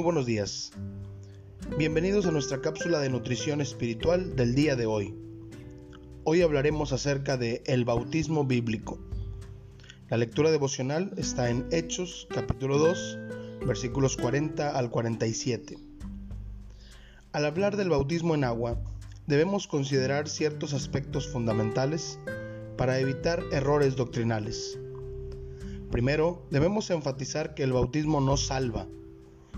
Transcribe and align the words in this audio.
buenos 0.00 0.24
días. 0.24 0.72
Bienvenidos 1.76 2.24
a 2.24 2.30
nuestra 2.30 2.62
cápsula 2.62 2.98
de 3.00 3.10
nutrición 3.10 3.60
espiritual 3.60 4.34
del 4.36 4.54
día 4.54 4.74
de 4.74 4.86
hoy. 4.86 5.14
Hoy 6.24 6.40
hablaremos 6.40 6.92
acerca 6.92 7.36
de 7.36 7.62
el 7.66 7.84
bautismo 7.84 8.44
bíblico. 8.44 8.98
La 10.08 10.16
lectura 10.16 10.50
devocional 10.50 11.12
está 11.18 11.50
en 11.50 11.66
Hechos 11.70 12.26
capítulo 12.30 12.78
2, 12.78 13.18
versículos 13.66 14.16
40 14.16 14.76
al 14.76 14.90
47. 14.90 15.76
Al 17.32 17.44
hablar 17.44 17.76
del 17.76 17.90
bautismo 17.90 18.34
en 18.34 18.44
agua, 18.44 18.82
debemos 19.26 19.66
considerar 19.68 20.26
ciertos 20.26 20.72
aspectos 20.72 21.28
fundamentales 21.28 22.18
para 22.78 22.98
evitar 22.98 23.42
errores 23.52 23.94
doctrinales. 23.94 24.78
Primero, 25.90 26.46
debemos 26.50 26.90
enfatizar 26.90 27.54
que 27.54 27.62
el 27.62 27.74
bautismo 27.74 28.20
no 28.20 28.38
salva, 28.38 28.88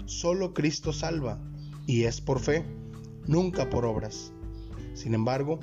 Solo 0.06 0.54
Cristo 0.54 0.92
salva, 0.92 1.38
y 1.86 2.04
es 2.04 2.20
por 2.20 2.40
fe, 2.40 2.64
nunca 3.26 3.70
por 3.70 3.84
obras. 3.84 4.32
Sin 4.94 5.14
embargo, 5.14 5.60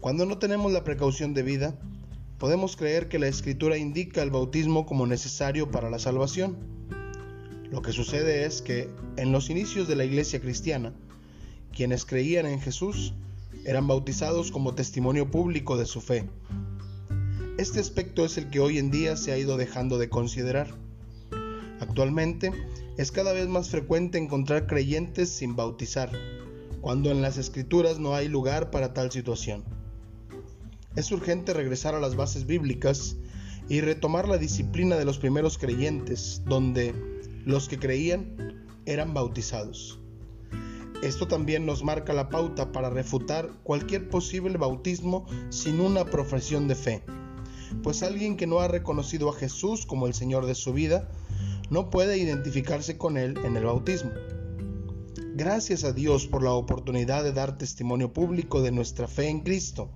cuando 0.00 0.26
no 0.26 0.38
tenemos 0.38 0.72
la 0.72 0.84
precaución 0.84 1.34
debida, 1.34 1.78
podemos 2.38 2.76
creer 2.76 3.08
que 3.08 3.18
la 3.18 3.28
Escritura 3.28 3.76
indica 3.76 4.22
el 4.22 4.30
bautismo 4.30 4.86
como 4.86 5.06
necesario 5.06 5.70
para 5.70 5.90
la 5.90 5.98
salvación. 5.98 6.56
Lo 7.70 7.82
que 7.82 7.92
sucede 7.92 8.44
es 8.44 8.62
que 8.62 8.88
en 9.16 9.32
los 9.32 9.50
inicios 9.50 9.88
de 9.88 9.96
la 9.96 10.04
iglesia 10.04 10.40
cristiana, 10.40 10.94
quienes 11.72 12.04
creían 12.04 12.46
en 12.46 12.60
Jesús 12.60 13.14
eran 13.64 13.86
bautizados 13.86 14.50
como 14.50 14.74
testimonio 14.74 15.30
público 15.30 15.76
de 15.76 15.86
su 15.86 16.00
fe. 16.00 16.28
Este 17.58 17.78
aspecto 17.78 18.24
es 18.24 18.38
el 18.38 18.48
que 18.48 18.60
hoy 18.60 18.78
en 18.78 18.90
día 18.90 19.16
se 19.16 19.32
ha 19.32 19.38
ido 19.38 19.56
dejando 19.56 19.98
de 19.98 20.08
considerar. 20.08 20.68
Actualmente 21.90 22.52
es 22.98 23.10
cada 23.10 23.32
vez 23.32 23.48
más 23.48 23.68
frecuente 23.68 24.16
encontrar 24.16 24.68
creyentes 24.68 25.28
sin 25.28 25.56
bautizar, 25.56 26.08
cuando 26.80 27.10
en 27.10 27.20
las 27.20 27.36
escrituras 27.36 27.98
no 27.98 28.14
hay 28.14 28.28
lugar 28.28 28.70
para 28.70 28.94
tal 28.94 29.10
situación. 29.10 29.64
Es 30.94 31.10
urgente 31.10 31.52
regresar 31.52 31.96
a 31.96 32.00
las 32.00 32.14
bases 32.14 32.46
bíblicas 32.46 33.16
y 33.68 33.80
retomar 33.80 34.28
la 34.28 34.38
disciplina 34.38 34.94
de 34.98 35.04
los 35.04 35.18
primeros 35.18 35.58
creyentes, 35.58 36.42
donde 36.46 36.94
los 37.44 37.68
que 37.68 37.80
creían 37.80 38.68
eran 38.86 39.12
bautizados. 39.12 39.98
Esto 41.02 41.26
también 41.26 41.66
nos 41.66 41.82
marca 41.82 42.12
la 42.12 42.28
pauta 42.28 42.70
para 42.70 42.88
refutar 42.88 43.50
cualquier 43.64 44.08
posible 44.08 44.58
bautismo 44.58 45.26
sin 45.48 45.80
una 45.80 46.04
profesión 46.04 46.68
de 46.68 46.76
fe, 46.76 47.02
pues 47.82 48.04
alguien 48.04 48.36
que 48.36 48.46
no 48.46 48.60
ha 48.60 48.68
reconocido 48.68 49.28
a 49.28 49.34
Jesús 49.34 49.86
como 49.86 50.06
el 50.06 50.14
Señor 50.14 50.46
de 50.46 50.54
su 50.54 50.72
vida 50.72 51.10
no 51.70 51.88
puede 51.88 52.18
identificarse 52.18 52.98
con 52.98 53.16
Él 53.16 53.38
en 53.44 53.56
el 53.56 53.64
bautismo. 53.64 54.10
Gracias 55.34 55.84
a 55.84 55.92
Dios 55.92 56.26
por 56.26 56.42
la 56.42 56.52
oportunidad 56.52 57.24
de 57.24 57.32
dar 57.32 57.56
testimonio 57.56 58.12
público 58.12 58.60
de 58.60 58.72
nuestra 58.72 59.08
fe 59.08 59.28
en 59.28 59.40
Cristo 59.40 59.90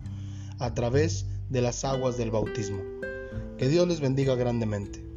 a 0.59 0.73
través 0.73 1.27
de 1.51 1.61
las 1.61 1.85
aguas 1.85 2.17
del 2.17 2.31
bautismo. 2.31 2.83
Que 3.59 3.69
Dios 3.69 3.87
les 3.87 4.01
bendiga 4.01 4.35
grandemente. 4.37 5.14